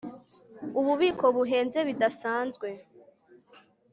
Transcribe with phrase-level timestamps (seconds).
[0.79, 2.67] Ububiko buhenze bidasanzwe